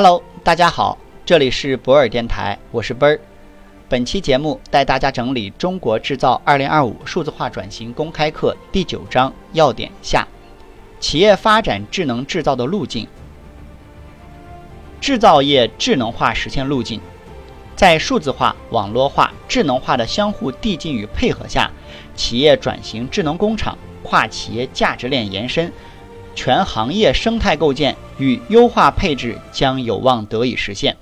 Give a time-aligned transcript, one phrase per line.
[0.00, 3.20] Hello，大家好，这里是博尔电台，我是奔儿。
[3.88, 10.24] 本期节目带大家整理《中国制造2025数字化转型公开课》第九章要点下：
[11.00, 13.08] 企业发展智能制造的路径。
[15.00, 17.00] 制造业智能化实现路径，
[17.74, 21.68] 在数字化、网络化、智能化的相互递进与配合下，
[22.14, 25.72] 企业转型智能工厂、跨企业价值链延伸。
[26.38, 30.96] 全行业生态构建与优化配置将有望得以实现。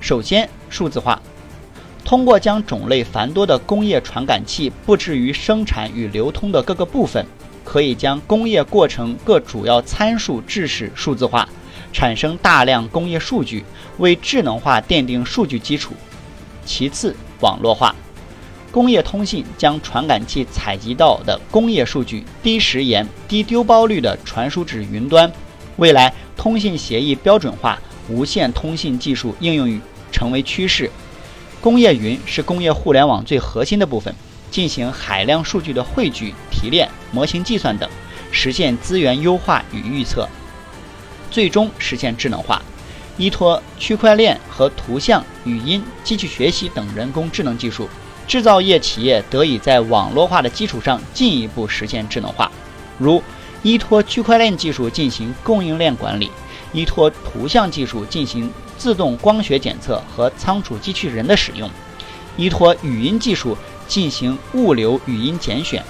[0.00, 1.20] 首先，数字化，
[2.04, 7.26] 通过将种类繁多的工业传感器布置于生产与流通的各个部分，
[7.64, 11.48] 可以将工业过程各主要参数致使数字化，
[11.92, 13.64] 产生大量工业数据，
[13.98, 15.92] 为智能化奠定数据基础。
[16.64, 17.92] 其次，网络化。
[18.76, 25.32] 工业通信将传感器采集到的工业数据低时延、低丢包率的传输至云端。
[25.76, 29.80] 未来，通信协议标准化、无线通信技术应用于
[30.12, 30.90] 成为趋势。
[31.58, 34.14] 工业云是工业互联网最核心的部分，
[34.50, 37.88] 进行海量数据的汇聚、提炼、模型计算等，
[38.30, 40.28] 实现资源优化与预测，
[41.30, 42.60] 最终实现智能化。
[43.16, 47.88] 依托区块链和图像、语音、机器学习等人工智能技术。
[48.26, 52.50] 制造业企业得以在网络化的基础上进一步实现智能化，
[52.98, 53.22] 如
[53.62, 56.30] 依托区块链技术进行供应链管理，
[56.72, 61.70] 依托图像技术进行自动光学检测和仓储机器人的使用，
[62.36, 65.82] 依托语音技术进行物流语音拣选，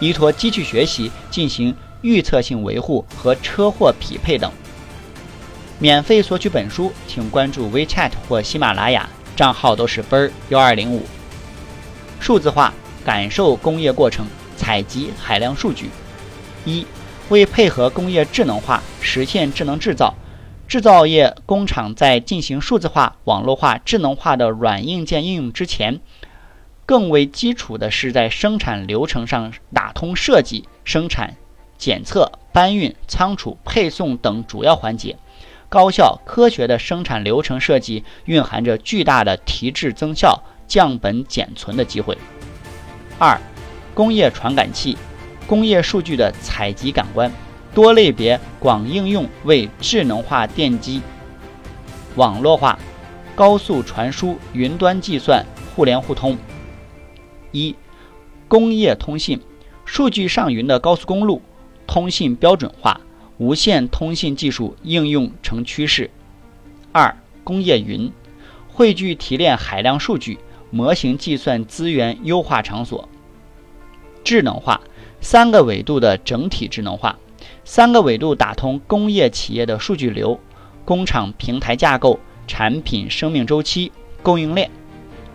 [0.00, 4.50] 依托机器学习进行预测性维护和车祸匹配等。
[5.78, 11.02] 免费索取本书，请关注 WeChat 或喜马拉雅，账号都是奔儿幺二零五。
[12.22, 12.72] 数字化
[13.04, 14.24] 感受工业过程，
[14.56, 15.90] 采集海量数据。
[16.64, 16.86] 一、
[17.30, 20.14] 为配合工业智能化，实现智能制造，
[20.68, 25.98] 制造业工厂在进行数字化、网络化、智能化的软硬件应用之前，
[26.86, 31.34] 更为基础的是在生产流程上打通设计、生产、
[31.76, 35.16] 检测、搬运、仓储、配送等主要环节。
[35.68, 40.40] 高效科学的生产流程设计，蕴含着巨大的提质增效。
[40.72, 42.16] 降本减存的机会。
[43.18, 43.38] 二、
[43.92, 44.96] 工业传感器、
[45.46, 47.30] 工业数据的采集感官，
[47.74, 51.02] 多类别广应用为智能化电机。
[52.16, 52.78] 网络化、
[53.34, 55.44] 高速传输、云端计算、
[55.76, 56.38] 互联互通。
[57.50, 57.76] 一、
[58.48, 59.42] 工业通信、
[59.84, 61.42] 数据上云的高速公路，
[61.86, 62.98] 通信标准化、
[63.36, 66.10] 无线通信技术应用成趋势。
[66.92, 68.10] 二、工业云，
[68.68, 70.38] 汇聚提炼海量数据。
[70.74, 73.06] 模型计算资源优化场所，
[74.24, 74.80] 智能化
[75.20, 77.18] 三个维度的整体智能化，
[77.62, 80.40] 三个维度打通工业企业的数据流、
[80.86, 84.70] 工厂平台架构、产品生命周期、供应链。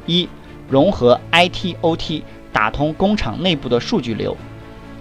[0.08, 0.28] 一、
[0.68, 4.36] 融合 IT/OT，打通工厂内部的数据流；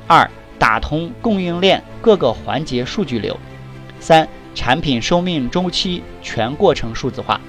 [0.06, 3.34] 二、打通供应链各个环节数据流；
[3.98, 7.40] 三、产品生命周期全过程数字化。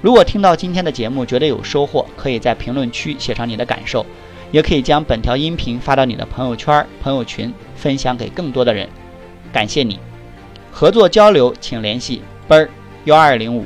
[0.00, 4.06] 如果听到今天的节目觉得有收获，可以在评论区写上你的感受，
[4.52, 8.88] 也可以将本条音频发到你的朋友圈、朋友群，分享给更多的人。
[9.52, 9.98] 感谢你，
[10.70, 12.70] 合作交流请联系奔儿
[13.04, 13.64] 幺二零五。